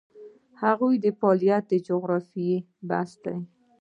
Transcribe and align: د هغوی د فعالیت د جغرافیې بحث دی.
د 0.03 0.03
هغوی 0.63 0.95
د 1.03 1.05
فعالیت 1.19 1.63
د 1.69 1.73
جغرافیې 1.87 2.55
بحث 2.89 3.11
دی. 3.23 3.37